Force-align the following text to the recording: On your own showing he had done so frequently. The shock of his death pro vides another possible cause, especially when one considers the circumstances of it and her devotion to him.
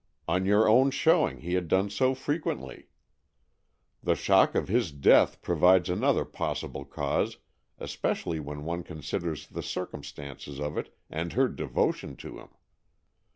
On 0.27 0.47
your 0.47 0.67
own 0.67 0.89
showing 0.89 1.41
he 1.41 1.53
had 1.53 1.67
done 1.67 1.91
so 1.91 2.15
frequently. 2.15 2.87
The 4.01 4.15
shock 4.15 4.55
of 4.55 4.67
his 4.67 4.91
death 4.91 5.39
pro 5.43 5.55
vides 5.55 5.91
another 5.91 6.25
possible 6.25 6.85
cause, 6.85 7.37
especially 7.77 8.39
when 8.39 8.63
one 8.63 8.81
considers 8.81 9.45
the 9.45 9.61
circumstances 9.61 10.59
of 10.59 10.75
it 10.75 10.97
and 11.11 11.33
her 11.33 11.47
devotion 11.47 12.15
to 12.15 12.39
him. 12.39 12.49